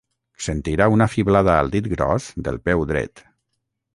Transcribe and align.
Sentirà 0.45 0.87
una 0.93 1.07
fiblada 1.15 1.57
al 1.65 1.69
dit 1.77 1.91
gros 1.93 2.31
del 2.47 2.59
peu 2.69 2.83
dret. 2.95 3.25